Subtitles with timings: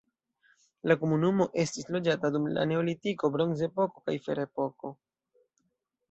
[0.91, 4.91] La komunumo estis loĝata dum la neolitiko, bronzepoko kaj ferepoko.